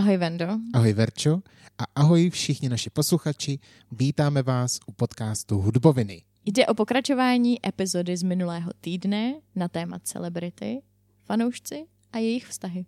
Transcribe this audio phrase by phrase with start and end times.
[0.00, 0.48] Ahoj Vendo.
[0.72, 1.42] Ahoj Verčo
[1.78, 3.58] a ahoj všichni naši posluchači.
[3.92, 6.22] Vítáme vás u podcastu Hudboviny.
[6.44, 10.82] Jde o pokračování epizody z minulého týdne na téma celebrity,
[11.24, 12.86] fanoušci a jejich vztahy.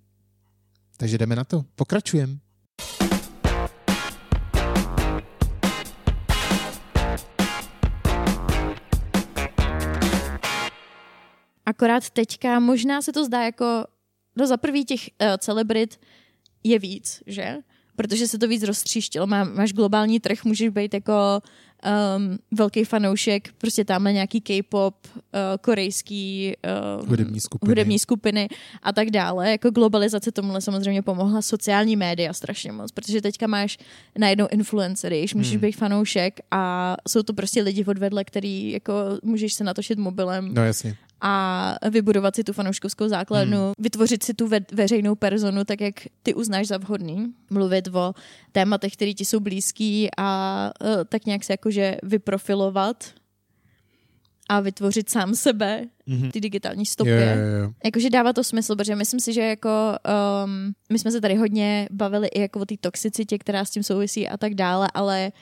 [0.96, 1.64] Takže jdeme na to.
[1.74, 2.36] Pokračujeme.
[11.66, 13.84] Akorát teďka možná se to zdá jako,
[14.36, 16.00] no za prvý těch uh, celebrit
[16.64, 17.56] je víc, že?
[17.96, 19.26] Protože se to víc roztříštilo.
[19.26, 21.42] Má, máš globální trh, můžeš být jako
[22.16, 25.20] um, velký fanoušek, prostě tamhle nějaký K-pop, uh,
[25.60, 26.52] korejský
[27.00, 27.70] uh, hudební, skupiny.
[27.70, 28.48] hudební skupiny
[28.82, 29.50] a tak dále.
[29.50, 33.78] Jako globalizace tomuhle samozřejmě pomohla sociální média strašně moc, protože teďka máš
[34.18, 35.60] najednou influencery, již můžeš hmm.
[35.60, 40.54] být fanoušek a jsou to prostě lidi odvedle, který jako můžeš se natočit mobilem.
[40.54, 43.72] No jasně a vybudovat si tu fanouškovskou základnu, hmm.
[43.78, 48.14] vytvořit si tu ve, veřejnou personu tak, jak ty uznáš za vhodný, mluvit o
[48.52, 53.04] tématech, které ti jsou blízký a uh, tak nějak se jakože vyprofilovat
[54.48, 56.30] a vytvořit sám sebe, mm-hmm.
[56.30, 57.36] ty digitální stopě.
[57.36, 57.72] Jo, jo, jo.
[57.84, 59.68] Jakože dává to smysl, protože myslím si, že jako
[60.44, 63.82] um, my jsme se tady hodně bavili i jako o té toxicitě, která s tím
[63.82, 65.32] souvisí a tak dále, ale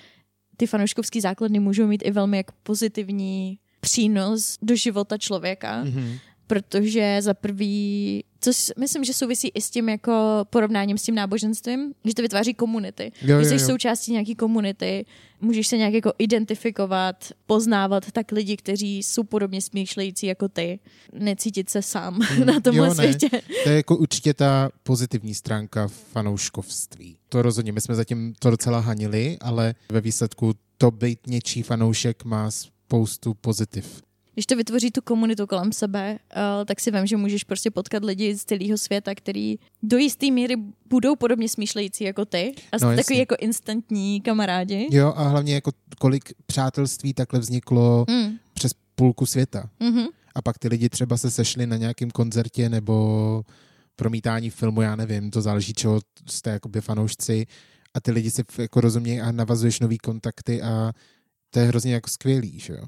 [0.56, 6.18] ty fanouškovské základny můžou mít i velmi jako pozitivní přínos do života člověka, mm-hmm.
[6.46, 11.92] protože za prvý, co myslím, že souvisí i s tím jako porovnáním s tím náboženstvím,
[12.04, 13.12] že to vytváří komunity.
[13.22, 15.04] Když jsi součástí nějaký komunity,
[15.40, 20.78] můžeš se nějak jako identifikovat, poznávat tak lidi, kteří jsou podobně smýšlející jako ty,
[21.12, 23.28] necítit se sám mm, na tomhle jo, světě.
[23.64, 27.16] To je jako určitě ta pozitivní stránka fanouškovství.
[27.28, 32.24] To rozhodně, my jsme zatím to docela hanili, ale ve výsledku to být něčí fanoušek
[32.24, 32.50] má
[32.90, 34.02] spoustu pozitiv.
[34.34, 38.04] Když to vytvoří tu komunitu kolem sebe, uh, tak si vím, že můžeš prostě potkat
[38.04, 40.54] lidi z celého světa, který do jisté míry
[40.86, 44.88] budou podobně smýšlející jako ty a no, takový jako instantní kamarádi.
[44.90, 48.38] Jo a hlavně jako kolik přátelství takhle vzniklo mm.
[48.54, 49.70] přes půlku světa.
[49.80, 50.06] Mm-hmm.
[50.34, 53.44] A pak ty lidi třeba se sešli na nějakém koncertě nebo
[53.96, 57.46] promítání filmu, já nevím, to záleží, čeho jste jakoby fanoušci
[57.94, 60.92] a ty lidi si jako rozumějí a navazuješ nový kontakty a
[61.50, 62.84] to je hrozně jako skvělý, že jo?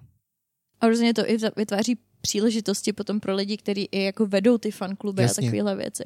[0.81, 5.25] A hrozně to i vytváří příležitosti potom pro lidi, kteří i jako vedou ty fankluby
[5.25, 6.05] a takovéhle věci.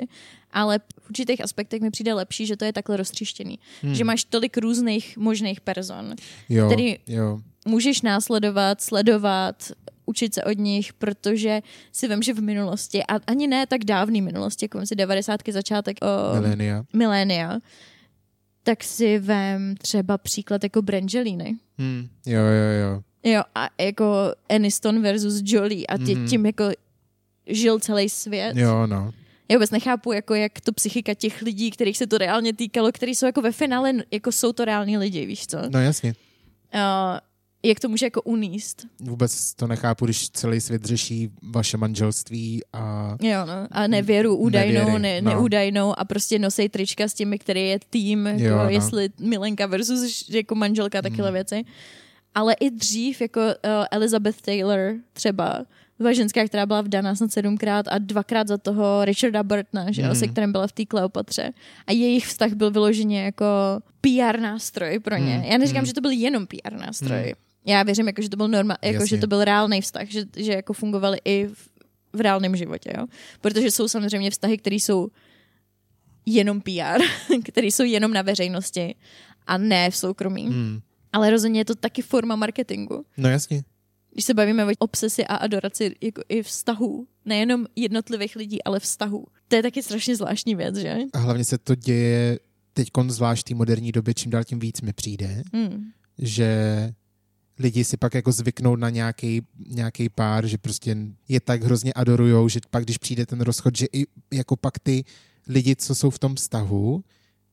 [0.51, 3.59] Ale v určitých aspektech mi přijde lepší, že to je takhle roztříštěný.
[3.83, 3.95] Hmm.
[3.95, 6.15] Že máš tolik různých možných person,
[6.49, 7.41] jo, který jo.
[7.67, 9.73] můžeš následovat, sledovat,
[10.07, 11.61] učit se od nich, protože
[11.93, 15.41] si vím, že v minulosti, a ani ne tak dávný minulosti, jako si 90.
[15.53, 17.59] začátek o milénia, milénia
[18.67, 21.57] tak si vem třeba příklad jako Brangeliny.
[21.79, 22.09] Hmm.
[22.27, 23.03] Jo, jo, jo.
[23.33, 26.29] Jo, a jako Aniston versus Jolie a tě, mm.
[26.29, 26.65] tím jako
[27.47, 28.57] žil celý svět.
[28.57, 29.13] Jo, no.
[29.49, 33.15] Já vůbec nechápu, jako jak to psychika těch lidí, kterých se to reálně týkalo, kteří
[33.15, 35.59] jsou jako ve finále, jako jsou to reální lidi, víš co?
[35.69, 36.15] No jasně.
[36.75, 36.81] Uh,
[37.69, 38.87] jak to může jako uníst.
[39.01, 43.17] Vůbec to nechápu, když celý svět řeší vaše manželství a...
[43.21, 43.67] Jo, no.
[43.71, 45.31] A nevěru údajnou, ne, no.
[45.31, 48.71] neúdajnou a prostě nosej trička s těmi, který je tým, jako jo, no.
[48.71, 51.35] jestli Milenka versus jako manželka, takyhle hmm.
[51.35, 51.65] věci.
[52.35, 53.51] Ale i dřív, jako uh,
[53.91, 55.65] Elizabeth Taylor třeba,
[55.99, 60.15] byla ženská, která byla vdaná snad sedmkrát a dvakrát za toho Richarda Burtona, že mm.
[60.15, 61.53] se kterým byla v té Kleopatře.
[61.87, 63.47] A jejich vztah byl vyloženě jako
[64.01, 65.39] PR nástroj pro ně.
[65.39, 65.45] Mm.
[65.45, 65.87] Já neříkám, mm.
[65.87, 67.35] že to byl jenom PR nástroj.
[67.37, 67.46] Mm.
[67.67, 70.53] Já věřím, jako, že to byl norma, jako, že to byl reálný vztah, že, že
[70.53, 71.69] jako fungovaly i v,
[72.13, 73.07] v reálném životě, jo.
[73.41, 75.09] Protože jsou samozřejmě vztahy, které jsou
[76.27, 77.03] jenom PR,
[77.45, 78.95] které jsou jenom na veřejnosti
[79.47, 80.47] a ne v soukromí.
[80.47, 80.81] Hmm.
[81.13, 83.05] Ale rozhodně je to taky forma marketingu.
[83.17, 83.63] No jasně.
[84.13, 89.27] Když se bavíme o obsesi a adoraci jako i vztahů, nejenom jednotlivých lidí, ale vztahů.
[89.49, 90.97] To je taky strašně zvláštní věc, že?
[91.13, 92.39] A hlavně se to děje
[92.73, 95.91] teď zvlášť v moderní době, čím dál tím víc mi přijde, hmm.
[96.19, 96.91] že
[97.59, 100.97] lidi si pak jako zvyknou na nějaký, nějaký pár, že prostě
[101.29, 105.05] je tak hrozně adorujou, že pak, když přijde ten rozchod, že i jako pak ty
[105.47, 107.05] lidi, co jsou v tom vztahu,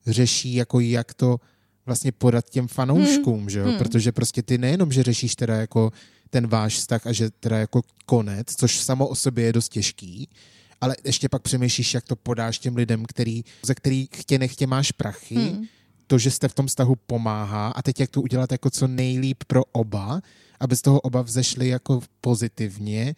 [0.06, 1.40] řeší jako jak to
[1.86, 3.50] vlastně podat těm fanouškům, hmm.
[3.50, 3.66] že jo?
[3.66, 3.78] Hmm.
[3.78, 5.92] Protože prostě ty nejenom, že řešíš teda jako
[6.30, 10.28] ten váš vztah a že teda jako konec, což samo o sobě je dost těžký,
[10.80, 14.92] ale ještě pak přemýšlíš, jak to podáš těm lidem, který, ze kterých chtě nechtě máš
[14.92, 15.64] prachy, hmm
[16.06, 19.44] to, že jste v tom vztahu pomáhá a teď jak to udělat jako co nejlíp
[19.46, 20.20] pro oba,
[20.60, 23.14] aby z toho oba vzešli jako pozitivně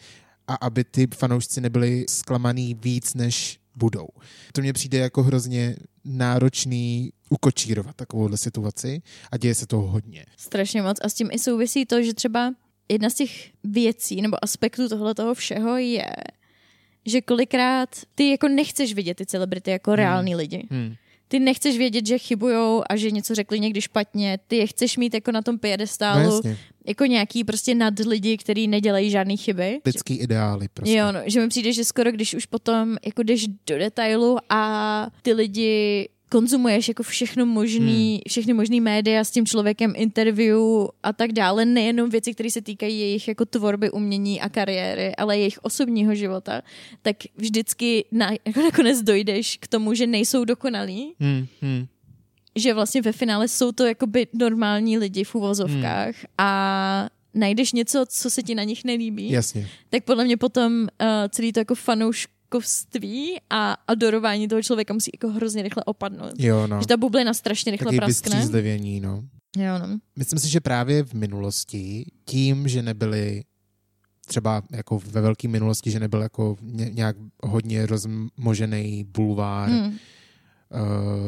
[0.48, 4.08] a aby ty fanoušci nebyli zklamaný víc, než budou.
[4.52, 9.02] To mně přijde jako hrozně náročný ukočírovat takovouhle situaci
[9.32, 10.26] a děje se toho hodně.
[10.36, 12.54] Strašně moc a s tím i souvisí to, že třeba
[12.88, 16.10] jedna z těch věcí nebo aspektů tohle toho všeho je,
[17.06, 19.96] že kolikrát ty jako nechceš vidět ty celebrity jako hmm.
[19.96, 20.66] reální lidi.
[20.70, 20.94] Hmm
[21.28, 25.14] ty nechceš vědět, že chybujou a že něco řekli někdy špatně, ty je chceš mít
[25.14, 26.56] jako na tom piedestálu, no
[26.86, 29.80] jako nějaký prostě nad lidi, kteří nedělají žádné chyby.
[29.84, 30.96] Lidský ideály prostě.
[30.96, 35.10] Jo, no, že mi přijde, že skoro když už potom jako jdeš do detailu a
[35.22, 38.20] ty lidi konzumuješ jako všechno možný, hmm.
[38.28, 40.60] všechny možný média s tím člověkem, interview
[41.02, 45.38] a tak dále, nejenom věci, které se týkají jejich jako tvorby, umění a kariéry, ale
[45.38, 46.62] jejich osobního života,
[47.02, 51.14] tak vždycky na, jako nakonec dojdeš k tomu, že nejsou dokonalí.
[51.20, 51.46] Hmm.
[51.60, 51.86] Hmm.
[52.56, 56.24] Že vlastně ve finále jsou to jakoby normální lidi v uvozovkách hmm.
[56.38, 59.68] a najdeš něco, co se ti na nich nelíbí, Jasně.
[59.90, 60.88] tak podle mě potom uh,
[61.28, 66.32] celý to jako fanoušk kovství a adorování toho člověka musí jako hrozně rychle opadnout.
[66.38, 66.80] Jo, no.
[66.80, 68.48] Že ta bublina strašně rychle Taky praskne.
[69.00, 69.24] no.
[69.56, 69.98] Jo, no.
[70.16, 73.44] Myslím si, že právě v minulosti, tím, že nebyly
[74.26, 76.56] třeba jako ve velké minulosti, že nebyl jako
[76.92, 79.86] nějak hodně rozmožený bulvár, hmm.
[79.86, 79.96] uh,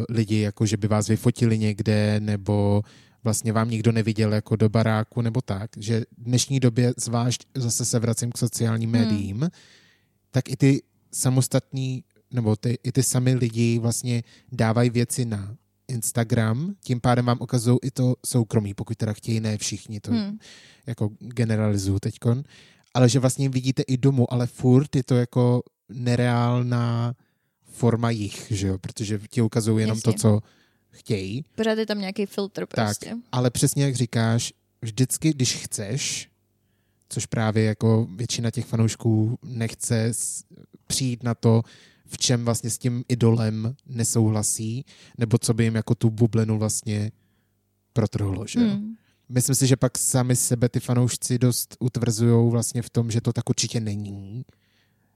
[0.09, 2.83] lidi jako, že by vás vyfotili někde, nebo
[3.25, 7.85] vlastně vám nikdo neviděl jako do baráku, nebo tak, že v dnešní době, zvlášť zase
[7.85, 9.03] se vracím k sociálním hmm.
[9.03, 9.49] médiím,
[10.31, 10.83] tak i ty
[11.19, 14.23] samostatní, nebo ty, i ty sami lidi vlastně
[14.53, 15.57] dávají věci na
[15.89, 20.39] Instagram, tím pádem vám ukazují i to soukromí, pokud teda chtějí, ne všichni, to hmm.
[20.87, 22.43] jako generalizuju teďkon,
[22.95, 27.15] ale že vlastně vidíte i domů, ale furt je to jako nereálná
[27.63, 30.13] forma jich, že jo, protože ti ukazují jenom Jasně.
[30.13, 30.41] to, co
[30.91, 31.45] chtějí.
[31.55, 33.09] Pořád je tam nějaký filtr prostě.
[33.09, 36.29] Tak, ale přesně jak říkáš, vždycky, když chceš,
[37.09, 40.13] což právě jako většina těch fanoušků nechce
[40.87, 41.63] přijít na to,
[42.07, 44.85] v čem vlastně s tím idolem nesouhlasí,
[45.19, 47.11] nebo co by jim jako tu bublinu vlastně
[47.93, 48.95] protrhlo, že Hmm.
[49.29, 53.33] Myslím si, že pak sami sebe ty fanoušci dost utvrzují vlastně v tom, že to
[53.33, 54.45] tak určitě není,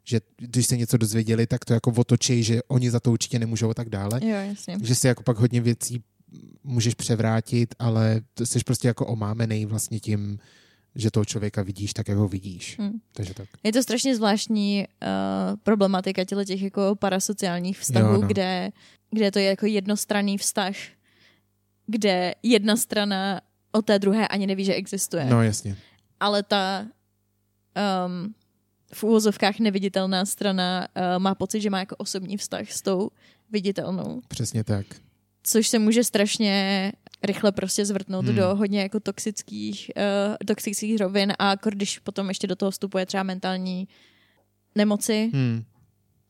[0.05, 3.71] že když se něco dozvěděli, tak to jako otočí, že oni za to určitě nemůžou
[3.71, 4.21] a tak dále.
[4.23, 4.77] Jo, jasně.
[4.83, 6.03] Že si jako pak hodně věcí
[6.65, 10.39] můžeš převrátit, ale jsi prostě jako omámený vlastně tím,
[10.95, 12.79] že toho člověka vidíš tak, jak ho vidíš.
[12.79, 13.01] Hmm.
[13.13, 13.49] Takže tak.
[13.63, 18.29] Je to strašně zvláštní uh, problematika těle těch jako parasociálních vztahů, jo, no.
[18.29, 18.71] kde,
[19.11, 20.75] kde to je jako jednostranný vztah,
[21.87, 23.41] kde jedna strana
[23.73, 25.25] o té druhé ani neví, že existuje.
[25.25, 25.77] No, jasně.
[26.21, 26.87] Ale ta
[28.07, 28.35] um,
[28.95, 33.11] v úvozovkách neviditelná strana uh, má pocit, že má jako osobní vztah s tou
[33.51, 34.23] viditelnou.
[34.29, 34.87] Přesně tak.
[35.43, 36.93] Což se může strašně
[37.23, 38.37] rychle prostě zvrtnout hmm.
[38.37, 43.23] do hodně jako toxických, uh, toxických rovin a když potom ještě do toho vstupuje třeba
[43.23, 43.89] mentální
[44.75, 45.63] nemoci, hmm.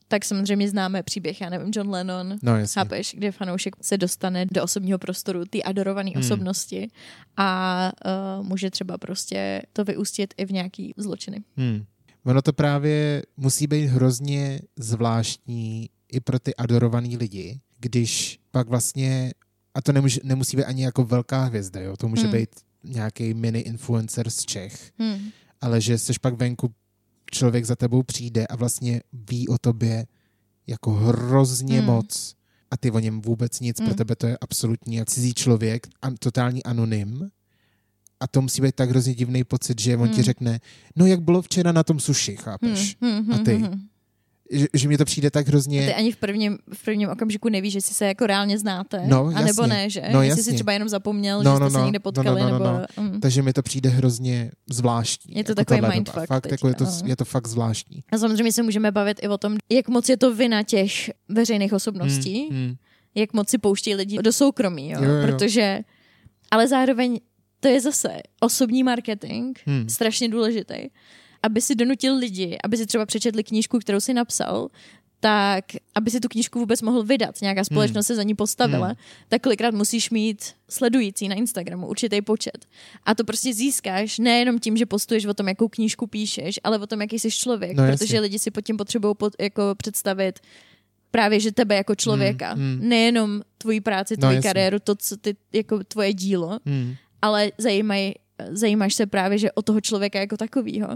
[0.08, 4.62] tak samozřejmě známe příběh, já nevím, John Lennon, no, chápeš, kde fanoušek se dostane do
[4.62, 6.20] osobního prostoru ty adorované hmm.
[6.20, 6.90] osobnosti
[7.36, 7.92] a
[8.38, 11.42] uh, může třeba prostě to vyústit i v nějaký zločiny.
[11.56, 11.84] Hmm.
[12.24, 19.32] Ono to právě musí být hrozně zvláštní i pro ty adorovaný lidi, když pak vlastně
[19.74, 21.96] a to nemůže, nemusí být ani jako velká hvězda, jo?
[21.96, 22.32] to může hmm.
[22.32, 22.48] být
[22.84, 25.28] nějaký mini influencer z Čech, hmm.
[25.60, 26.74] ale že seš pak venku,
[27.30, 30.06] člověk za tebou přijde a vlastně ví o tobě
[30.66, 31.86] jako hrozně hmm.
[31.86, 32.34] moc
[32.70, 33.88] a ty o něm vůbec nic, hmm.
[33.88, 37.30] pro tebe to je absolutní jak cizí člověk, an, totální anonym
[38.20, 40.14] a to musí být tak hrozně divný pocit, že on hmm.
[40.14, 40.60] ti řekne,
[40.96, 42.96] no jak bylo včera na tom suši, chápeš?
[43.00, 43.12] Hmm.
[43.12, 43.32] Hmm.
[43.32, 43.88] A ty, hmm, hmm
[44.52, 45.82] že, že mi to přijde tak hrozně...
[45.82, 49.24] A ty ani v prvním, v prvním okamžiku nevíš, jestli se jako reálně znáte, no,
[49.24, 49.38] jasně.
[49.38, 50.02] anebo ne, že?
[50.12, 51.84] No, jestli jsi třeba jenom zapomněl, no, že jste no, se no.
[51.84, 52.86] někde potkali, no, no, no, nebo...
[52.96, 53.02] No.
[53.02, 53.20] Mm.
[53.20, 55.34] Takže mi to přijde hrozně zvláštní.
[55.36, 56.26] Je to jako takový mindfuck.
[56.26, 58.04] Fakt, jako je, to, je to fakt zvláštní.
[58.12, 60.92] A samozřejmě se můžeme bavit i o tom, jak moc je to vina těch
[61.28, 62.74] veřejných osobností, mm, mm.
[63.14, 64.98] jak moc si pouští lidi do soukromí, jo?
[65.02, 65.26] Jo, jo.
[65.26, 65.80] protože...
[66.50, 67.20] Ale zároveň
[67.60, 68.08] to je zase
[68.40, 69.88] osobní marketing, hmm.
[69.88, 70.74] strašně důležitý
[71.42, 74.68] aby si donutil lidi, aby si třeba přečetli knížku, kterou si napsal,
[75.20, 78.14] tak aby si tu knížku vůbec mohl vydat, nějaká společnost hmm.
[78.14, 78.96] se za ní postavila, hmm.
[79.28, 82.66] tak kolikrát musíš mít sledující na Instagramu určitý počet.
[83.06, 86.86] A to prostě získáš nejenom tím, že postuješ o tom, jakou knížku píšeš, ale o
[86.86, 90.40] tom, jaký jsi člověk, no, protože lidi si pod tím potřebují pod, jako představit
[91.10, 92.62] právě, že tebe jako člověka, hmm.
[92.62, 92.88] Hmm.
[92.88, 96.94] nejenom tvoji práci, tvoji no, kariéru, to, co ty, jako tvoje dílo, hmm.
[97.22, 98.14] ale zajímají
[98.50, 100.88] zajímáš se právě, že o toho člověka jako takovýho.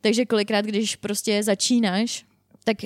[0.00, 2.24] Takže kolikrát, když prostě začínáš,
[2.64, 2.76] tak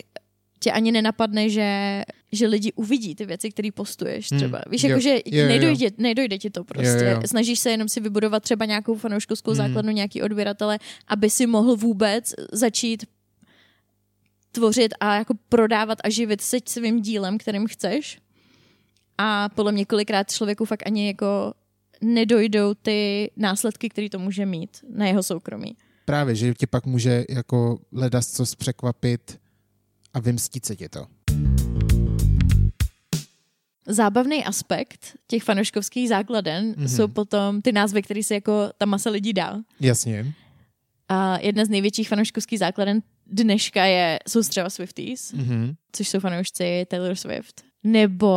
[0.60, 4.40] tě ani nenapadne, že, že lidi uvidí ty věci, které postuješ hmm.
[4.40, 4.62] třeba.
[4.70, 7.04] Víš, jako, že nejdojde, nejdojde ti to prostě.
[7.04, 7.20] Jo, jo.
[7.26, 9.56] Snažíš se jenom si vybudovat třeba nějakou fanouškovskou hmm.
[9.56, 13.04] základnu, nějaký odběratele, aby si mohl vůbec začít
[14.52, 18.18] tvořit a jako prodávat a živit se svým dílem, kterým chceš.
[19.18, 21.54] A podle mě kolikrát člověku fakt ani jako
[22.00, 25.76] nedojdou ty následky, které to může mít na jeho soukromí.
[26.04, 29.40] Právě, že tě pak může jako ledas co překvapit
[30.14, 31.06] a vymstit se tě to.
[33.86, 36.96] zábavný aspekt těch fanouškovských základen mm-hmm.
[36.96, 39.56] jsou potom ty názvy, které se jako ta masa lidí dá.
[39.80, 40.32] Jasně.
[41.08, 45.74] A jedna z největších fanouškovských základen dneška je, jsou třeba Swifties, mm-hmm.
[45.92, 47.64] což jsou fanoušci Taylor Swift.
[47.84, 48.36] Nebo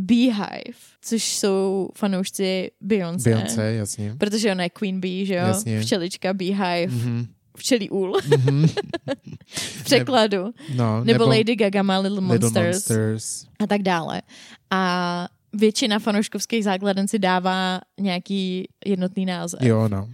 [0.00, 3.30] Beehive, což jsou fanoušci Beyoncé.
[3.30, 4.14] Beyoncé, jasně.
[4.18, 5.46] Protože ona je Queen Bee, že jo?
[5.46, 5.80] Jasně.
[5.80, 7.26] Včelička, Beehive, Mm-hmm.
[7.56, 8.12] včelí úl.
[8.12, 8.68] Mm-hmm.
[9.54, 10.44] v překladu.
[10.74, 13.44] No, nebo, nebo Lady Gaga má Little Monsters, Little Monsters.
[13.58, 14.22] a tak dále.
[14.70, 19.60] A většina fanouškovských základen si dává nějaký jednotný název.
[19.62, 20.08] Jo, no.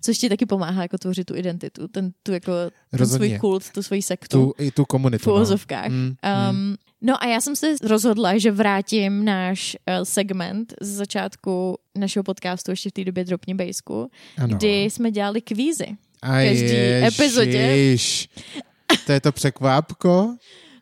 [0.00, 2.52] Což ti taky pomáhá jako tvořit tu identitu, ten, tu jako,
[2.90, 4.38] ten svůj kult, tu svoji sektu.
[4.38, 5.30] Tu, I tu v komunitu.
[5.30, 5.34] No.
[5.36, 5.88] uvozovkách.
[5.88, 6.14] Mm,
[6.50, 12.22] Um, no a já jsem se rozhodla, že vrátím náš uh, segment z začátku našeho
[12.24, 14.56] podcastu ještě v té době Dropni Bejsku, ano.
[14.56, 15.86] kdy jsme dělali kvízy.
[16.22, 17.96] A každý ježiš, epizodě.
[19.06, 20.36] To je to překvápko?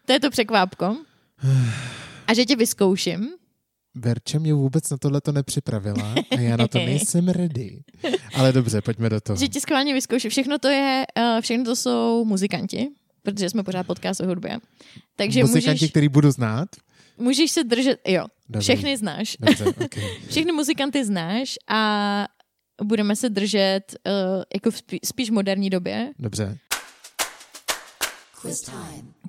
[0.06, 0.96] To je to překvápko.
[2.26, 3.28] A že tě vyzkouším.
[3.94, 7.80] Verča mě vůbec na tohle to nepřipravila a já na to nejsem ready.
[8.34, 9.36] Ale dobře, pojďme do toho.
[9.36, 10.30] Že tě schválně vyzkouším.
[10.30, 12.88] Všechno to je, uh, všechno to jsou muzikanti,
[13.22, 14.58] protože jsme pořád podcast o hudbě.
[15.16, 16.68] Takže Muzikanti, můžeš, který budu znát?
[17.18, 18.62] můžeš se držet, jo, Dobrý.
[18.62, 19.36] všechny znáš.
[19.40, 20.04] Dobře, okay.
[20.28, 22.26] Všechny muzikanty znáš a
[22.84, 26.10] budeme se držet uh, jako v spí, spíš moderní době.
[26.18, 26.58] Dobře.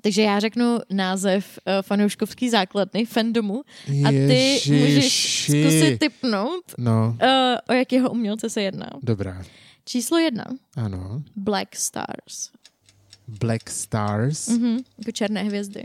[0.01, 3.61] Takže já řeknu název uh, fanouškovský základny fandomu
[4.05, 4.71] a ty Ježiši.
[4.71, 7.27] můžeš zkusit typnout, No, uh,
[7.69, 8.89] o jakého umělce se jedná.
[9.03, 9.43] dobrá.
[9.85, 10.45] Číslo jedna.
[10.75, 11.23] Ano.
[11.35, 12.49] Black Stars.
[13.27, 14.47] Black Stars.
[14.47, 15.83] Mhm, jako černé hvězdy.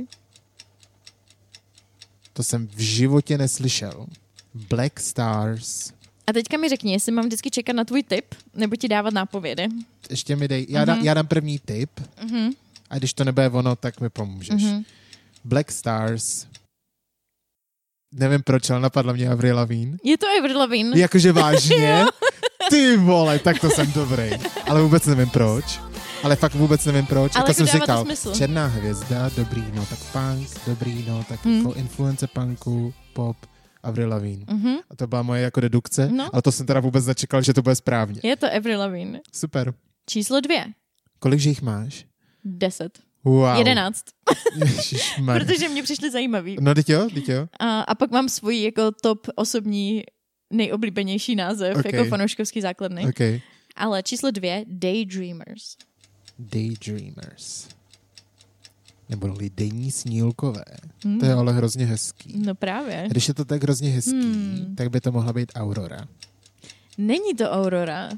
[2.32, 4.06] To jsem v životě neslyšel.
[4.54, 5.92] Black Stars.
[6.26, 9.66] A teďka mi řekni, jestli mám vždycky čekat na tvůj tip, nebo ti dávat nápovědy.
[10.10, 10.66] Ještě mi dej.
[10.68, 11.90] Já, dám, já dám první tip.
[12.22, 12.50] Mhm.
[12.94, 14.62] A když to nebude ono, tak mi pomůžeš.
[14.62, 14.82] Mhm.
[15.44, 16.46] Black Stars.
[18.12, 19.96] Nevím proč, ale napadla mě Avril Lavigne.
[20.04, 20.98] Je to Avril Lavigne.
[20.98, 22.04] Jakože vážně?
[22.70, 24.30] Ty vole, tak to jsem dobrý.
[24.68, 25.80] Ale vůbec nevím proč.
[26.22, 27.36] Ale fakt vůbec nevím proč.
[27.36, 28.34] Ale jako jako jsem to říkal, smysl.
[28.34, 31.56] černá hvězda, dobrý, no tak punk, dobrý, no tak Hmm.
[31.58, 33.36] jako influence punku, pop,
[33.82, 34.44] Avril Lavigne.
[34.48, 34.76] Mhm.
[34.90, 36.28] A to byla moje jako dedukce, No.
[36.32, 38.20] ale to jsem teda vůbec nečekal, že to bude správně.
[38.22, 39.20] Je to Avril Lavigne.
[39.32, 39.74] Super.
[40.08, 40.64] Číslo dvě.
[41.18, 42.04] Kolik že jich máš?
[42.44, 42.98] Deset.
[43.24, 43.58] Wow.
[43.58, 44.04] Jedenáct.
[45.34, 46.56] Protože mě přišli zajímavý.
[46.60, 47.46] No, teď jo, teď jo.
[47.60, 50.02] A, a pak mám svůj jako top osobní
[50.50, 51.92] nejoblíbenější název, Okay.
[51.94, 53.06] jako fanouškovský základny.
[53.06, 53.42] OK.
[53.76, 55.76] Ale číslo dvě, Daydreamers.
[56.38, 57.68] Daydreamers.
[59.08, 60.64] Nebo denní snílkové.
[61.04, 61.20] Hmm.
[61.20, 62.32] To je ale hrozně hezký.
[62.38, 63.06] No právě.
[63.10, 64.74] Když je to tak hrozně hezký, Hmm.
[64.76, 66.08] tak by to mohla být Aurora.
[66.98, 68.10] Není to Aurora,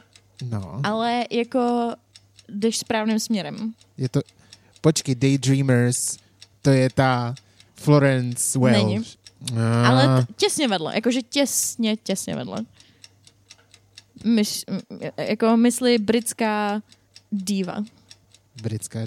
[0.50, 1.92] No, ale jako
[2.48, 3.74] jdeš správným směrem.
[3.98, 4.20] je to...
[4.80, 6.16] Počkej, Daydreamers,
[6.62, 7.34] to je ta
[7.74, 8.76] Florence Welch.
[8.86, 9.04] Není.
[9.60, 12.64] A, Ale t- těsně vedle, jakože těsně, těsně vedle.
[14.24, 14.64] Myš,
[15.16, 16.82] jako mysli britská
[17.32, 17.84] diva.
[18.62, 19.00] britská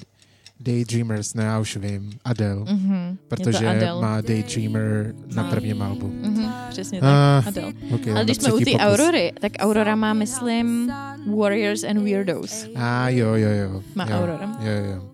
[0.59, 2.11] Daydreamers, no já už vím.
[2.25, 2.65] Adele.
[2.73, 4.01] Mhm, Protože Adele.
[4.01, 6.07] má Daydreamer na prvním albu.
[6.07, 7.73] Mhm, přesně tak, Ah, Adele.
[7.93, 10.91] Okay, Ale když jsme u té Aurory, tak Aurora má, myslím,
[11.37, 12.65] Warriors and Weirdos.
[12.75, 13.83] A ah, jo, jo, jo.
[13.95, 14.57] Má jo, Aurora.
[14.61, 15.11] Jo, jo.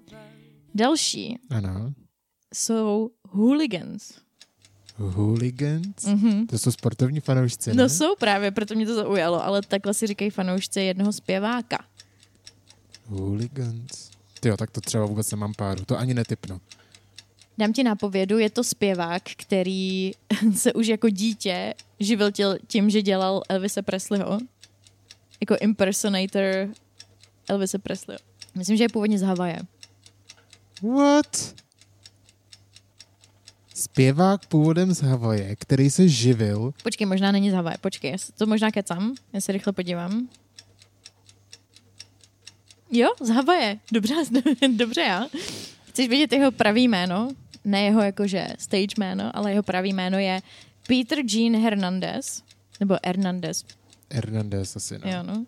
[0.75, 1.93] Další Ano.
[2.53, 4.11] jsou Hooligans.
[4.97, 6.05] Hooligans?
[6.07, 6.47] Mhm.
[6.47, 7.75] To jsou sportovní fanoušci, ne?
[7.83, 11.77] No jsou právě, proto mě to zaujalo, ale takhle si říkají fanoušci jednoho zpěváka.
[13.07, 14.14] Hooligans.
[14.45, 15.85] Jo, tak to třeba vůbec nemám páru.
[15.85, 16.61] To ani netypnu.
[17.57, 20.11] Dám ti nápovědu, je to zpěvák, který
[20.55, 22.31] se už jako dítě živil
[22.67, 24.39] tím, že dělal Elvise Presleyho.
[25.41, 26.69] Jako impersonator
[27.49, 28.19] Elvise Presleyho.
[28.55, 29.59] Myslím, že je původně z Havaje.
[30.95, 31.55] What?
[33.73, 36.73] Zpěvák původem z Havaje, který se živil.
[36.83, 37.77] Počkej, možná není z Havaje.
[37.81, 39.15] Počkej, to možná kecám.
[39.33, 40.29] Já se rychle podívám.
[42.92, 43.80] Jo, z Havaje.
[43.92, 44.15] Dobře,
[44.75, 45.27] dobře já.
[45.86, 47.30] Chceš vědět jeho pravý jméno?
[47.65, 50.42] Ne jeho jakože stage jméno, ale jeho pravý jméno je
[50.88, 52.44] Peter Jean Hernandez.
[52.80, 53.65] Nebo Hernandez,
[54.12, 55.12] Hernandez asi, no.
[55.12, 55.46] jo no.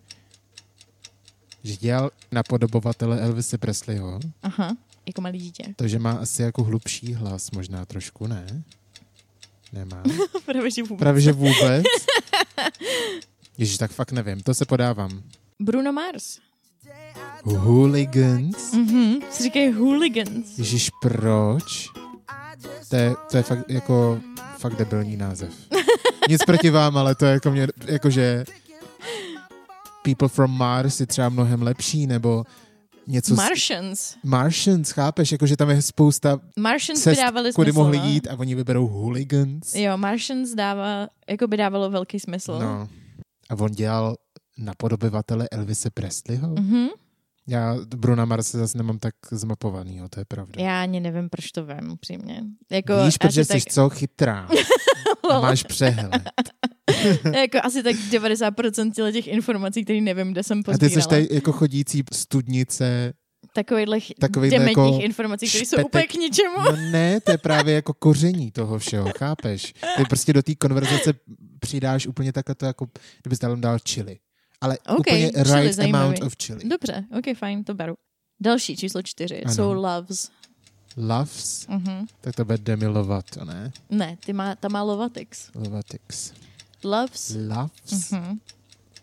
[1.64, 5.64] Že dělal napodobovatele Elvise Presleyho, Aha, jako malý dítě.
[5.76, 8.64] takže má asi jako hlubší hlas, možná trošku, ne?
[9.74, 10.04] Nemá.
[10.46, 11.00] Právě, že vůbec.
[11.00, 11.84] Právě, že vůbec.
[13.58, 15.24] Ježíš, tak fakt nevím, to se podávám.
[15.60, 16.40] Bruno Mars.
[17.56, 18.74] Hooligans?
[18.74, 20.58] Mhm, si říkají hooligans.
[20.58, 21.88] Ježíš, proč?
[22.90, 24.20] To je, to je fakt jako
[24.58, 25.54] fakt debilní název.
[26.30, 28.46] Nic proti vám, ale to je jako mě, jakože
[30.04, 32.44] People from Mars je třeba mnohem lepší, nebo
[33.08, 33.36] něco...
[33.36, 34.00] Martians.
[34.00, 34.16] S...
[34.24, 35.32] Martians, chápeš?
[35.32, 38.06] Jako, že tam je spousta Martians cest, by dávali kudy smysl, mohli no?
[38.06, 39.76] jít a oni vyberou hooligans.
[39.76, 42.60] Jo, Martians dává, jako by dávalo velký smysl.
[42.60, 42.88] No.
[43.50, 44.16] A on dělal
[44.58, 46.48] napodobyvatele Elvise Presleyho?
[46.48, 46.88] Mm-hmm.
[47.48, 50.64] Já Bruna Marse zase nemám tak zmapovaný, to je pravda.
[50.64, 52.44] Já ani nevím, proč to vím, upřímně.
[52.72, 53.74] Jako, Víš, protože jsi tak...
[53.74, 54.50] co chytrá.
[55.32, 56.22] a máš přehled.
[57.36, 60.94] jako asi tak 90% těch informací, které nevím, kde jsem pozbírala.
[60.94, 63.14] A ty jsi tady jako chodící studnice
[63.54, 66.58] takovýchhle, takovýhle dementních jako informací, které jsou úplně k ničemu.
[66.66, 69.74] No ne, to je právě jako koření toho všeho, chápeš?
[69.98, 71.14] Ty prostě do té konverzace
[71.60, 72.88] přidáš úplně takhle to jako,
[73.22, 74.18] kdybys dal, dal chili.
[74.62, 76.06] Ale okay, úplně chili, right zajímavý.
[76.06, 76.70] amount of chili.
[76.70, 77.94] Dobře, ok, fajn, to beru.
[78.40, 79.56] Další, číslo čtyři, ano.
[79.56, 80.30] jsou loves.
[80.98, 81.68] Loves?
[81.68, 82.08] Uh-huh.
[82.22, 83.72] Tak to bude Demi Lovato, ne?
[83.90, 85.50] Ne, ty má, ta má Lovatix.
[85.56, 86.34] Lovatix.
[86.84, 87.36] Loves.
[87.48, 88.12] Loves?
[88.12, 88.40] Uh-huh.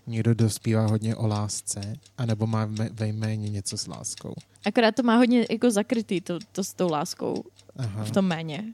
[0.07, 1.81] Někdo dospívá hodně o lásce,
[2.19, 4.35] anebo má ve jméně něco s láskou.
[4.67, 7.45] Akorát to má hodně jako zakrytý to, to s tou láskou
[7.77, 8.05] Aha.
[8.05, 8.65] v tom méně.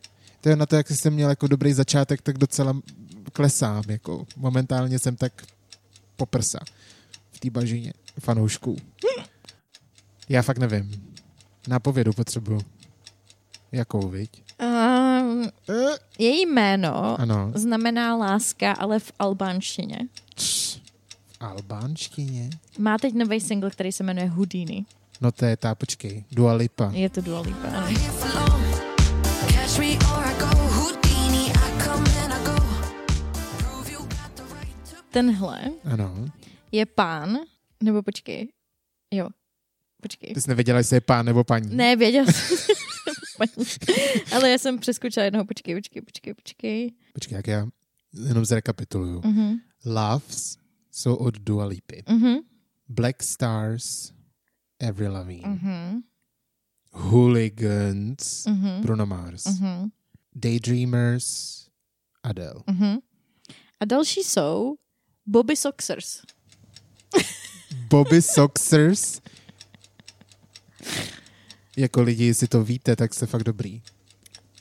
[0.40, 2.76] To je na to, jak jsem měl jako dobrý začátek, tak docela
[3.32, 3.82] klesám.
[3.88, 4.26] Jako.
[4.36, 5.32] Momentálně jsem tak
[6.20, 6.58] poprsa
[7.32, 8.76] v té bažině fanoušků.
[10.28, 11.14] Já fakt nevím.
[11.68, 12.60] Nápovědu potřebuju.
[13.72, 14.42] Jakou, viď?
[14.62, 15.48] Um,
[16.18, 17.52] její jméno ano.
[17.54, 19.98] znamená láska, ale v albánštině.
[20.36, 20.80] V
[21.40, 22.50] albánštině?
[22.78, 24.84] Má teď nový single, který se jmenuje Houdini.
[25.20, 26.90] No to je ta, počkej, Dua Lipa.
[26.92, 28.59] Je to Dua Lipa, ano.
[35.10, 36.26] Tenhle ano.
[36.72, 37.38] je pán,
[37.82, 38.48] nebo počkej,
[39.10, 39.28] jo,
[40.02, 40.34] počkej.
[40.34, 41.76] Ty jsi nevěděla, jestli je pán nebo paní.
[41.76, 42.56] Ne, věděla jsem.
[44.32, 46.92] Ale já jsem přeskočila jednoho, počkej, počkej, počkej, počkej.
[47.12, 47.66] Počkej, jak já
[48.12, 49.20] jenom zrekapituluju.
[49.20, 49.60] Mm-hmm.
[49.84, 50.56] Loves
[50.90, 52.02] jsou od Dua Lipy.
[52.06, 52.38] Mm-hmm.
[52.88, 54.12] Black Stars,
[54.88, 55.48] Avril Lavigne.
[55.48, 56.02] Mm-hmm.
[56.92, 58.80] Hooligans, mm-hmm.
[58.80, 59.44] Bruno Mars.
[59.44, 59.90] Mm-hmm.
[60.34, 61.56] Daydreamers,
[62.22, 62.62] Adele.
[62.66, 62.98] Mm-hmm.
[63.80, 64.76] A další jsou
[65.30, 66.22] Bobby Soxers.
[67.88, 69.20] Bobby Soxers?
[71.76, 73.82] jako lidi, jestli to víte, tak jste fakt dobrý.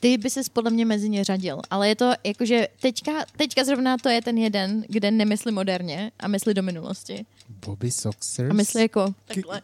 [0.00, 3.96] Ty by se podle mě mezi ně řadil, ale je to jakože teďka, teďka zrovna
[3.98, 7.26] to je ten jeden, kde nemyslí moderně a myslí do minulosti.
[7.66, 8.50] Bobby Soxers?
[8.50, 9.62] A myslí jako takhle.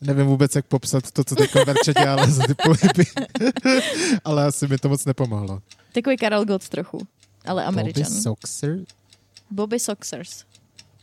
[0.00, 3.04] Nevím vůbec, jak popsat to, co teď Verče dělala za ty pohyby.
[4.24, 5.62] ale asi mi to moc nepomohlo.
[5.92, 6.98] Takový Karel Gott trochu,
[7.44, 8.02] ale američan.
[8.04, 8.88] Bobby Soxers?
[9.50, 10.44] Bobby Soxers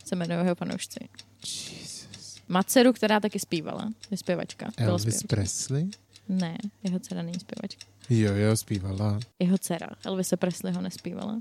[0.04, 1.08] se jmenuje jeho fanoušci.
[1.42, 2.36] Jesus.
[2.48, 3.92] Má dceru, která taky zpívala.
[4.10, 4.70] Je zpěvačka.
[4.76, 5.36] Elvis zpěvačka.
[5.36, 5.90] Presley?
[6.28, 7.84] Ne, jeho dcera není zpěvačka.
[8.10, 9.20] Jo, jo, zpívala.
[9.38, 9.86] Jeho dcera.
[10.04, 11.40] Elvise Presley ho nespívala.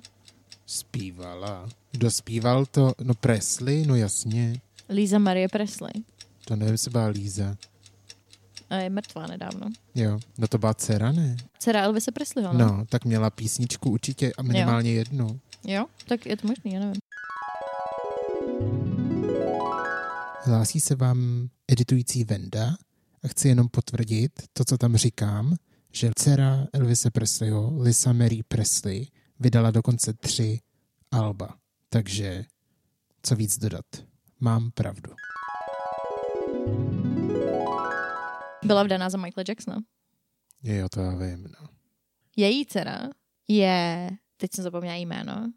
[0.66, 1.70] Zpívala.
[1.92, 2.94] Kdo zpíval to?
[3.04, 4.62] No Presley, no jasně.
[4.90, 5.94] Líza Marie Presley.
[6.46, 7.56] To nevím, se byla Líza.
[8.72, 9.70] A je mrtvá nedávno.
[9.96, 11.38] Jo, no to byla dcera, ne?
[11.60, 12.60] Dcera Elvise Presleyho, no.
[12.60, 14.98] No, tak měla písničku určitě a minimálně jo.
[14.98, 15.40] jednu.
[15.64, 17.02] Jo, tak je to možný, já nevím.
[20.44, 22.76] Hlásí se vám editující Venda
[23.24, 25.56] a chci jenom potvrdit to, co tam říkám,
[25.92, 29.08] že dcera Elvise Presleyho, Lisa Mary Presley,
[29.40, 30.60] vydala dokonce tři
[31.12, 31.56] alba.
[31.90, 32.46] Takže
[33.24, 33.86] co víc dodat?
[34.40, 35.12] Mám pravdu.
[38.65, 39.84] Byla vdaná za Michaela Jacksona.
[40.63, 41.67] Jo, to já vím, no.
[42.38, 43.10] Její dcera
[43.47, 45.52] je, teď jsem zapomněla jméno,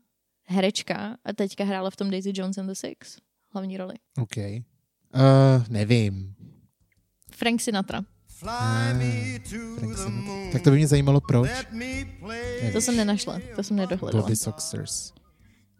[0.49, 3.19] herečka a teďka hrála v tom Daisy Jones and the Six
[3.55, 3.95] hlavní roli.
[4.23, 4.37] OK.
[4.37, 6.35] Uh, nevím.
[7.33, 8.03] Frank Sinatra.
[8.47, 8.99] Ah,
[9.79, 10.53] Frank Sinatra.
[10.53, 11.51] Tak to by mě zajímalo, proč.
[12.73, 14.23] To jsem nenašla, to jsem nedohledala.
[14.23, 15.13] Bobby Soxers.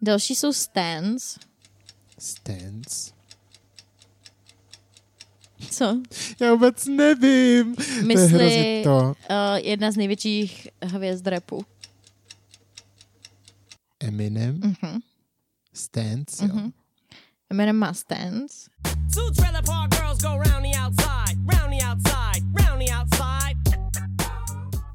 [0.01, 1.37] Další jsou Stans.
[2.19, 3.14] Stans?
[5.71, 6.01] Co?
[6.41, 7.75] Já vůbec nevím.
[8.05, 11.65] Myslí to, uh, jedna z největších hvězd repu.
[13.99, 14.59] Eminem?
[14.59, 14.99] Uh-huh.
[15.73, 16.47] Stans, jo.
[16.47, 16.71] Uh-huh.
[17.49, 18.67] Eminem má Stans.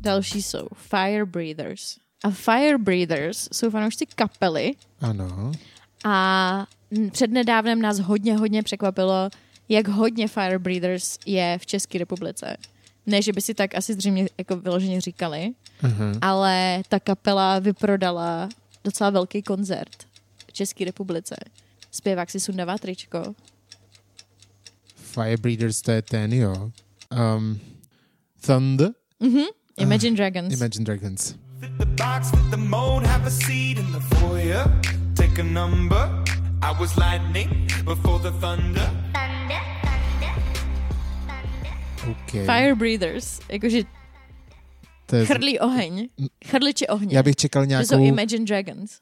[0.00, 1.96] Další jsou Fire Breathers.
[2.24, 4.74] A Fire Breathers jsou fanoušci kapely.
[5.00, 5.52] Ano.
[6.04, 6.66] A
[7.12, 9.30] přednedávnem nás hodně, hodně překvapilo,
[9.70, 12.56] jak hodně Fire Breathers je v České republice.
[13.06, 15.52] Ne, že by si tak asi zřejmě jako vyloženě říkali,
[15.82, 16.18] uh-huh.
[16.22, 18.48] ale ta kapela vyprodala
[18.84, 20.04] docela velký koncert
[20.46, 21.36] v České republice.
[21.90, 23.34] Zpěvák si sundává tričko.
[24.96, 26.70] Firebreeders, to je ten, jo.
[27.36, 27.60] Um,
[28.46, 28.90] Thunder?
[29.20, 29.44] Mhm.
[29.76, 30.54] Imagine uh, Dragons.
[30.54, 31.34] Imagine Dragons.
[31.60, 34.64] Fit the box, fit the mold, have a seat in the foyer.
[35.14, 36.24] Take a number.
[36.62, 38.99] I was lightning before the thunder.
[42.10, 42.44] Okay.
[42.44, 43.82] Fire breathers, jakože
[45.06, 45.26] To je...
[45.26, 46.08] chrlí oheň.
[46.46, 47.16] Chrliči ohně.
[47.16, 47.86] Já bych čekal To nějakou...
[47.86, 48.98] jsou Imagine Dragons.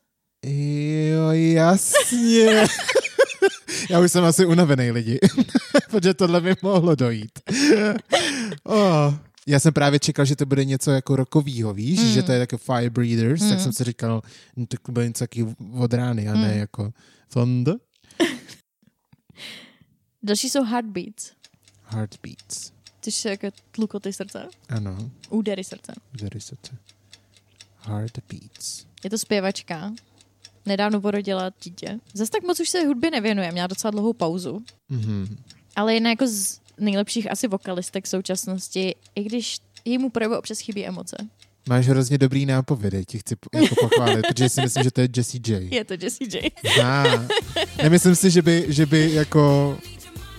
[0.47, 2.64] Jo, jasně.
[3.90, 5.18] Já už jsem asi unavený lidi,
[5.90, 7.31] protože tohle by mohlo dojít.
[8.64, 9.14] oh.
[9.47, 12.12] Já jsem právě čekal, že to bude něco jako rokovýho, víš, mm.
[12.12, 13.49] že to je jako Fire Breathers, mm.
[13.51, 14.23] tak jsem si říkal,
[14.57, 15.47] no, to bude něco taky
[15.79, 16.59] od rány a ne Mm.
[16.59, 16.92] jako
[17.33, 17.75] Thunder.
[20.23, 21.33] Další jsou Heartbeats,
[21.85, 22.73] Heartbeats.
[23.00, 25.92] Což jsou jako tlukoty srdce, Ano, údery srdce.
[26.20, 26.76] tady se to.
[27.80, 28.87] Heartbeats.
[29.04, 29.92] Je to zpěvačka.
[30.66, 31.98] Nedávno porodila dítě.
[32.14, 34.62] Zase tak moc už se hudbě nevěnuje, měla docela dlouhou pauzu.
[34.88, 35.37] Mhm.
[35.76, 40.87] Ale jedna jako z nejlepších asi vokalistek v současnosti, i když jejímu projevu občas chybí
[40.87, 41.16] emoce.
[41.68, 45.40] Máš hrozně dobrý nápovědy, ti chci jako pochválit, protože si myslím, že to je Jessie
[45.46, 45.68] J.
[45.74, 46.52] Je to Jessie J.
[46.82, 47.26] Ah.
[47.82, 49.78] Nemyslím si, že by, že by jako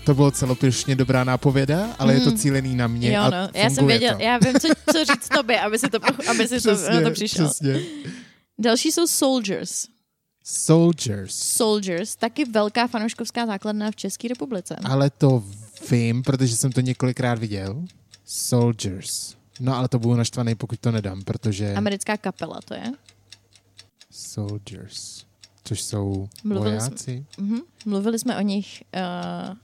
[0.10, 2.38] to bylo celopěšně dobrá nápověda, ale je to Mhm.
[2.38, 3.50] cílený na mě Jo, a no.
[3.54, 4.22] Já jsem věděl, to.
[4.24, 7.46] já vím, co, co říct tobě, aby si to, aby si to, na to přišel.
[7.50, 7.82] Přesně.
[8.60, 9.86] Další jsou Soldiers.
[10.44, 11.36] Soldiers.
[11.36, 14.76] Soldiers, taky velká fanouškovská základna v České republice.
[14.84, 15.44] Ale to
[15.92, 17.84] vím, protože jsem to několikrát viděl.
[18.26, 19.36] Soldiers.
[19.60, 22.92] No ale to budu naštvaný, pokud to nedám, protože Americká kapela to je.
[24.12, 25.24] Soldiers,
[25.64, 27.26] což jsou Mluvili vojáci.
[27.38, 27.60] Mhm.
[27.86, 28.84] Mluvili jsme o nich
[29.50, 29.56] uh,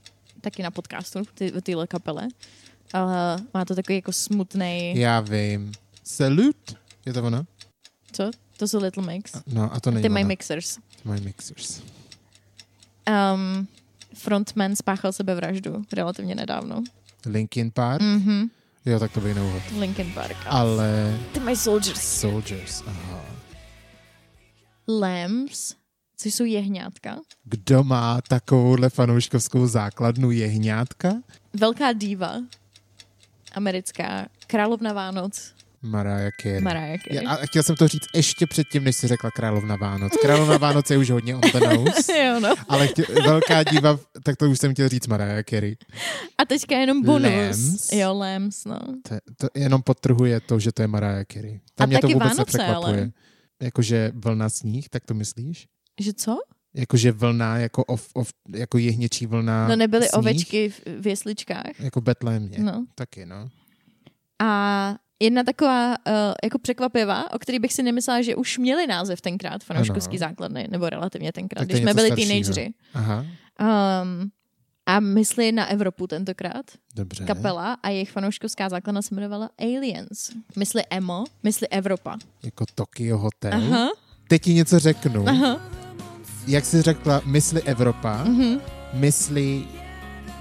[0.45, 2.27] taky na podcastu, ty, o téhle kapele.
[2.93, 4.93] Ale má to takový jako smutný.
[4.97, 5.71] Já vím.
[6.03, 6.73] Salute?
[7.05, 7.43] Je to ono?
[8.11, 8.31] Co?
[8.57, 9.31] To jsou Little Mix.
[9.47, 10.75] No a to není Ty mají mixers.
[10.75, 11.81] Ty mají mixers.
[13.33, 13.67] Um,
[14.13, 16.83] frontman spáchal sebevraždu relativně nedávno.
[17.25, 18.01] Linkin Park?
[18.01, 18.49] Mhm.
[18.85, 19.63] Jo, tak to by neuvod.
[19.79, 20.37] Linkin Park.
[20.45, 22.19] A Ale ty mají Soldiers.
[22.19, 23.21] Soldiers, aha.
[24.87, 25.75] Lambs,
[26.17, 27.17] což jsou jehňátka.
[27.43, 31.13] Kdo má takovouhle fanouškovskou základnu jehňátka?
[31.53, 32.35] Velká diva.
[33.53, 34.25] Americká.
[34.47, 35.53] Královna Vánoc.
[35.81, 36.61] Mariah Carey.
[36.61, 37.23] Mariah Carey.
[37.23, 40.13] Já, a chtěl jsem to říct ještě předtím, než si řekla Královna Vánoc.
[40.21, 42.55] Královna Vánoc je už hodně on the nose, jo, no.
[42.69, 45.77] ale chtě, velká diva, tak to už jsem chtěl říct Mariah Carey.
[46.37, 47.31] A teďka jenom bonus.
[47.35, 47.91] Lambs.
[47.91, 48.79] Jo, Lambs, no.
[49.07, 51.59] To, to jenom podtrhuje to, že to je Mariah Carey.
[51.75, 52.93] Tam A mě to vůbec Vánoce, nepřekvapuje.
[53.01, 53.11] ale.
[53.61, 55.67] Jakože vlna sníh, tak to myslíš?
[55.99, 56.37] Že co?
[56.73, 60.19] Jakože vlna, jako, of, of, jako jehněčí vlna No nebyly sníh?
[60.19, 61.79] ovečky v, v jesličkách.
[61.79, 62.57] Jako Betlémě.
[62.59, 62.85] No.
[62.95, 63.49] Taky, no.
[64.41, 69.21] A jedna taková uh, jako překvapivá, o který bych si nemyslela, že už měli název
[69.21, 70.29] tenkrát fanouškovský Ano.
[70.29, 72.73] základny, nebo relativně tenkrát, Tak když jsme byli teenageři.
[72.93, 73.25] Aha,
[73.59, 74.29] Um,
[74.85, 77.25] a myslí na Evropu tentokrát, dobře.
[77.25, 80.29] kapela a jejich fanouškovská základna se jmenovala Aliens.
[80.57, 82.17] Myslí Emo, myslí Evropa.
[82.43, 83.53] Jako Tokyo Hotel.
[83.53, 83.87] Aha,
[84.27, 85.27] Teď ti něco řeknu.
[85.29, 85.61] aha,
[86.47, 88.59] Jak jsi řekla, mysli Evropa, mhm.
[88.93, 89.67] mysli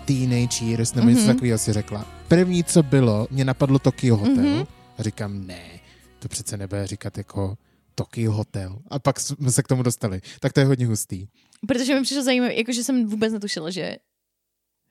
[0.04, 1.34] Teenage Years, nebo něco Mhm.
[1.34, 2.06] takového si řekla.
[2.28, 4.34] První, co bylo, mě napadlo Tokyo Hotel.
[4.44, 4.64] Mhm.
[4.98, 5.80] A říkám, ne,
[6.18, 7.58] to přece nebude říkat jako
[7.94, 8.78] Tokyo Hotel.
[8.88, 10.20] A pak jsme se k tomu dostali.
[10.40, 11.26] Tak to je hodně hustý.
[11.68, 13.96] Protože mi přišlo zajímavé, jakože jsem vůbec netušila, že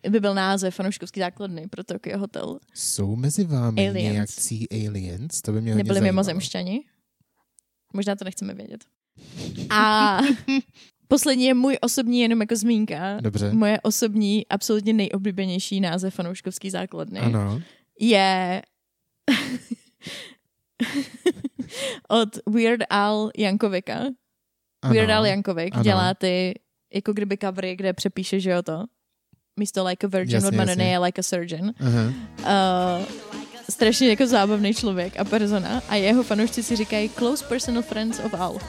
[0.10, 2.60] by byl název fanouškovský základny pro Tokyo Hotel.
[2.74, 4.14] Jsou mezi vámi Aliens.
[4.14, 5.42] nějakcí aliens?
[5.42, 6.80] To by mě hodně Nebyli mimozemšťani?
[7.94, 8.84] Možná to nechceme vědět.
[9.70, 10.18] A
[11.14, 13.18] poslední je můj osobní jenom jako zmínka.
[13.22, 13.54] Dobře.
[13.54, 17.62] Moje osobní, absolutně nejoblíbenější název fanouškovský základny Ano.
[18.00, 18.62] je
[22.10, 24.00] od Weird Al Jankovika.
[24.82, 24.94] ano.
[24.94, 25.84] Weird Al Jankovic Ano.
[25.84, 26.54] dělá ty
[26.94, 28.84] jako kdyby covery, kde přepíše, že jo to.
[29.60, 30.92] Místo like a virgin Jasně, od Madonna jasně.
[30.92, 31.74] je like a surgeon.
[31.80, 32.14] Aha.
[32.40, 33.06] Uh,
[33.70, 38.34] strašně jako zábavný člověk a persona a jeho fanoušci si říkají close personal friends of
[38.34, 38.58] Al.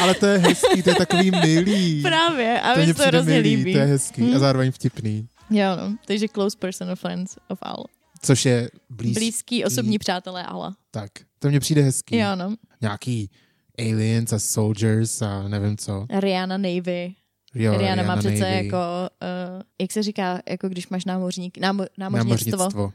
[0.00, 2.02] Ale to je hezký, to je takový milý.
[2.02, 3.72] Právě, a mi se to hrozně milý, líbí.
[3.72, 4.36] to je hezký Hm.
[4.36, 5.28] a zároveň vtipný.
[5.50, 7.84] Jo, no, takže close personal friends of Al.
[8.22, 9.20] Což je blízký.
[9.20, 10.76] Blízký osobní přátelé Ala.
[10.90, 12.16] Tak, to mě přijde hezký.
[12.16, 12.54] Jo, no.
[12.80, 13.30] Nějaký
[13.78, 16.06] aliens a soldiers a nevím co.
[16.20, 17.14] Rihanna Navy.
[17.54, 18.64] Jo, Rihanna má přece Navy.
[18.66, 22.50] jako, uh, jak se říká, jako když máš námořník, námo, námořnictvo.
[22.58, 22.92] námořnictvo.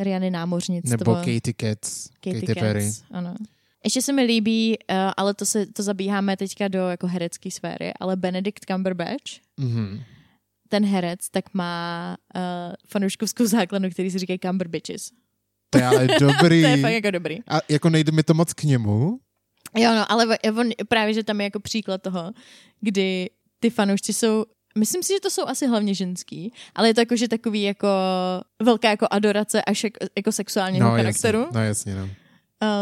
[0.00, 0.90] Rihanny námořnictvo.
[0.90, 2.84] Nebo Katie Cats, Katy Katy, Perry.
[2.92, 3.34] Cats, ano.
[3.84, 7.92] Ještě se mi líbí, uh, ale to, se, to zabíháme teďka do jako herecké sféry,
[8.00, 10.00] ale Benedict Cumberbatch, Mhm.
[10.68, 12.40] ten herec, tak má uh,
[12.88, 15.10] fanouškovskou základnu, který si říkají Cumberbitches.
[15.70, 16.62] To je ale dobrý.
[16.62, 17.38] To je fakt jako dobrý.
[17.48, 19.18] A jako nejde mi to moc k němu.
[19.76, 22.32] Jo, no, ale on, právě, že tam je jako příklad toho,
[22.80, 24.44] kdy ty fanoušci jsou
[24.78, 27.88] Myslím si, že to jsou asi hlavně ženský, ale je to jakože takový jako
[28.62, 31.38] velká jako adorace až jako, jako sexuálního No charakteru.
[31.40, 32.08] jasně, no jasně, no.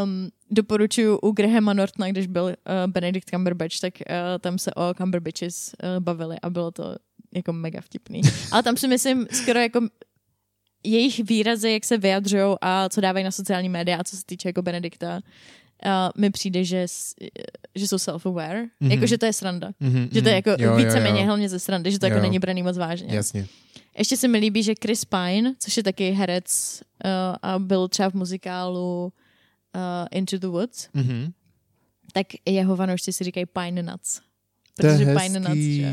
[0.05, 2.53] Um, doporučuju u Grahama Nortona, když byl uh,
[2.87, 6.97] Benedict Cumberbatch, tak uh, tam se o Cumberbatches uh, bavili a bylo to
[7.35, 8.21] jako mega vtipný.
[8.53, 9.81] Ale tam si myslím skoro jako
[10.85, 14.49] jejich výrazy, jak se vyjadřují a co dávají na sociální média a co se týče
[14.49, 16.87] jako Benedikta, uh, mi přijde, že,
[17.75, 18.91] že jsou self-aware, mm-hmm.
[18.91, 19.71] jako že to je sranda.
[19.83, 22.17] Mm-hmm, že to je jako jo, víceméně hlavně ze srandy, že to jako jo.
[22.17, 23.15] jako není braný moc vážně.
[23.15, 23.47] Jasně.
[23.99, 27.11] Ještě se mi líbí, že Chris Pine, což je taky herec uh,
[27.43, 29.13] a byl třeba v muzikálu
[30.11, 31.33] Into the Woods, mm-hmm.
[32.13, 34.21] tak jeho vanoušci si říkají Pine Nuts.
[34.77, 35.93] Protože Pine Nuts, že?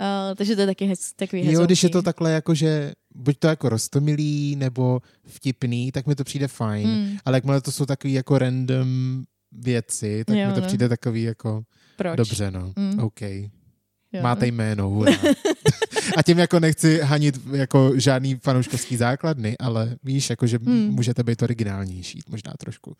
[0.00, 1.54] Uh, takže to je taky hez, takový hezký.
[1.54, 6.14] Jo, když je to takhle jako, že buď to jako rostomilý nebo vtipný, tak mi
[6.14, 6.88] to přijde fajn.
[6.88, 7.16] Hmm.
[7.24, 10.66] Ale jakmile to jsou takový jako random věci, tak jo, mi to no.
[10.66, 11.62] přijde takový jako
[11.96, 12.16] Proč?
[12.16, 12.72] dobře, no.
[12.76, 13.00] Hmm.
[13.00, 13.20] OK.
[13.20, 14.22] Jo.
[14.22, 15.12] Máte jméno, hurá.
[16.16, 20.88] A tím jako nechci hanit jako žádný fanouškovský základny, ale víš, jako že hmm.
[20.90, 22.96] můžete být originálnější, možná trošku.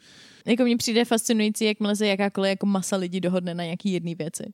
[0.46, 4.44] Jako mně přijde fascinující, jakmile se jakákoliv jako masa lidí dohodne na nějaký jedné věci.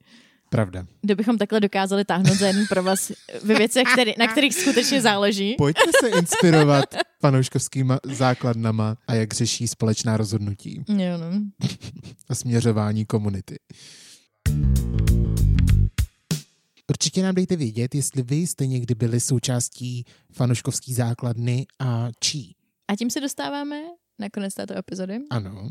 [0.51, 0.87] Pravda.
[1.03, 3.13] Kdybychom takhle dokázali táhnout za jeden provaz
[3.45, 5.55] ve věcech, který, na kterých skutečně záleží.
[5.59, 6.85] Pojďme se inspirovat
[7.21, 10.85] fanouškovskýma základnama a jak řeší společná rozhodnutí.
[10.89, 11.41] Jo, no.
[12.29, 13.57] a směřování komunity.
[16.91, 22.57] Určitě nám dejte vědět, jestli vy jste někdy byli součástí fanouškovský základny a čí.
[22.89, 23.83] A tím se dostáváme
[24.19, 25.19] na konec této epizody.
[25.31, 25.71] Ano.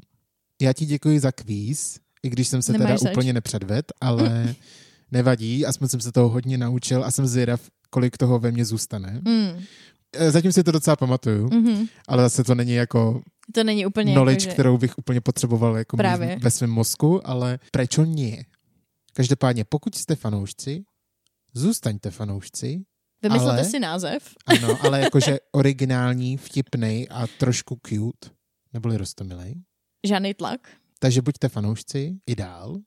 [0.61, 3.13] Já ti děkuji za kvíz i když jsem se Nemáš teda zač.
[3.13, 4.55] úplně nepředved, ale
[5.11, 9.21] nevadí, aspoň jsem se toho hodně naučil a jsem zvědav, kolik toho ve mně zůstane.
[9.25, 9.63] Mm.
[10.29, 11.87] Zatím si to docela pamatuju, mm-hmm.
[12.07, 13.21] ale zase to není jako
[13.53, 14.53] to není úplně knowledge, jako, že...
[14.53, 16.39] kterou bych úplně potřeboval jako Právě.
[16.41, 18.43] ve svém mozku, ale proč nie?
[19.13, 20.83] Každopádně, pokud jste fanoušci,
[21.53, 22.85] zůstaňte fanoušci.
[23.23, 24.35] Vymyslete ale, si název.
[24.45, 28.29] Ano, ale jakože originální, vtipný a trošku cute,
[28.73, 29.55] neboli rostomilej.
[30.07, 30.69] Žádný tlak.
[30.99, 32.79] Takže buďte fanoušci i dál,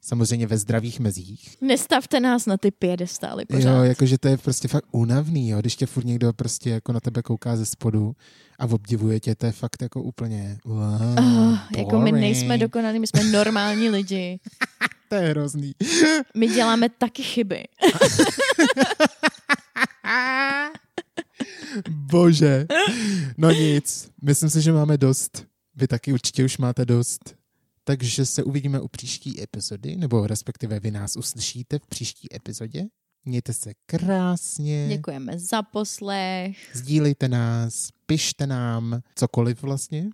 [0.00, 1.56] samozřejmě ve zdravých mezích.
[1.60, 3.76] Nestavte nás na ty piedestály pořád.
[3.76, 7.00] Jo, jakože to je prostě fakt únavný, jo, když tě furt někdo prostě jako na
[7.00, 8.16] tebe kouká ze spodu
[8.58, 13.06] a obdivuje tě, to je fakt jako úplně wow, oh, Jako my nejsme dokonalí, my
[13.06, 14.40] jsme normální lidi.
[15.12, 15.74] to je hrozný.
[16.36, 17.64] My děláme taky chyby.
[21.88, 22.66] Bože.
[23.38, 25.46] No nic, myslím si, že máme dost.
[25.74, 27.34] Vy taky určitě už máte dost
[27.84, 32.84] takže se uvidíme u příští epizody, nebo respektive vy nás uslyšíte v příští epizodě.
[33.24, 34.88] Mějte se krásně.
[34.88, 36.76] Děkujeme za poslech.
[36.76, 40.10] Sdílejte nás, pište nám cokoliv vlastně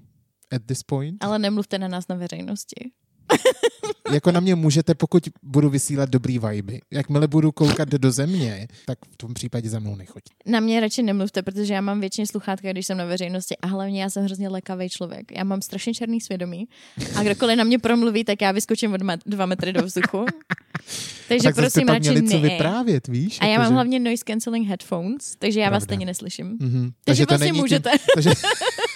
[0.52, 1.24] at this point.
[1.24, 2.90] Ale nemluvte na nás na veřejnosti.
[4.12, 6.78] jako na mě můžete, pokud budu vysílat dobrý vibe.
[6.90, 10.30] Jakmile budu koukat do země, tak v tom případě za mnou nechoďte.
[10.46, 14.02] Na mě radši nemluvte, protože já mám většině sluchátka, když jsem na veřejnosti a hlavně
[14.02, 15.32] já jsem hrozně lekavý člověk.
[15.36, 16.68] Já mám strašně černý svědomí
[17.14, 20.24] a kdokoliv na mě promluví, tak já vyskočím od dva metry do vzduchu.
[21.28, 22.30] Takže tak prosím, radši měli ne.
[22.30, 23.38] co vyprávět, víš?
[23.40, 23.74] A já jako mám že...
[23.74, 25.76] hlavně noise cancelling headphones, takže já Pravda.
[25.76, 26.58] vás stejně neslyším.
[26.58, 26.82] Mm-hmm.
[26.82, 27.90] Takže, takže to prostě můžete.
[27.90, 28.30] Tím, takže...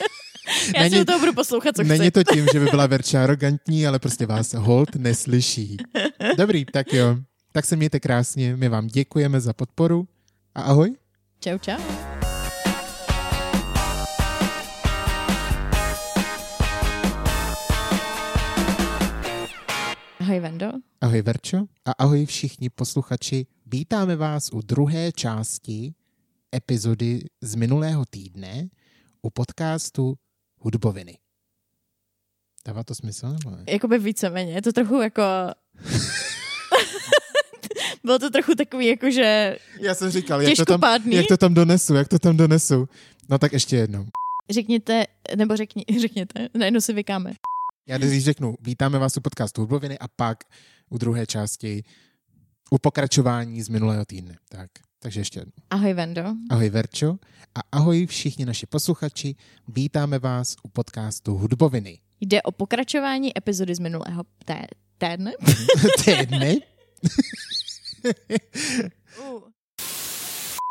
[0.77, 2.11] Já není, si toho budu poslouchat, co Není chci.
[2.11, 5.77] to tím, že by byla Verča arrogantní, ale prostě vás hold neslyší.
[6.39, 7.17] Dobrý, tak jo.
[7.53, 10.09] Tak se mějte krásně, my vám děkujeme za podporu
[10.55, 10.95] a ahoj.
[11.41, 11.77] Čau, čau.
[20.21, 20.67] Ahoj Vendo.
[21.01, 23.47] Ahoj Verčo a ahoj všichni posluchači.
[23.67, 25.95] Vítáme vás u druhé části
[26.55, 28.69] epizody z minulého týdne
[29.23, 30.15] u podcastu
[30.63, 31.19] hudboviny.
[32.67, 33.29] Dává to smysl?
[33.29, 33.65] Nebo ne?
[33.69, 34.53] Jakoby víceméně.
[34.53, 35.23] Je to trochu jako...
[38.05, 39.57] Bylo to trochu takový, jakože...
[39.81, 42.89] Já jsem říkal, jak to, tam, jak to tam donesu, jak to tam donesu.
[43.29, 44.07] No tak ještě jednou.
[44.51, 45.05] Řekněte,
[45.37, 47.33] nebo řekni, řekněte, najednou si vykáme.
[47.87, 50.45] Já když řeknu, vítáme vás u podcastu Hudboviny a pak
[50.91, 51.85] u druhé části
[52.71, 54.37] u pokračování z minulého týdne.
[54.49, 54.71] Tak.
[55.03, 55.53] Takže ještě jednou.
[55.71, 56.23] Ahoj Vendo.
[56.51, 57.17] Ahoj Verčo
[57.55, 59.35] a ahoj všichni naši posluchači.
[59.69, 61.99] Vítáme vás u podcastu Hudboviny.
[62.21, 64.67] Jde o pokračování epizody z minulého té-
[64.99, 65.33] týdne.
[66.05, 66.55] týdne?